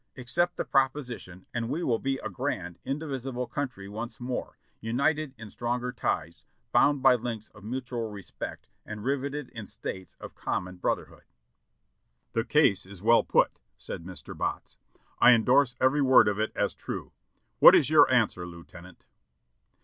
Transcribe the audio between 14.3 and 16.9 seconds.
Botts; "I endorse every word of it as